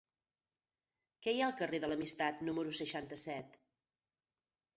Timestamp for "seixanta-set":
2.79-3.61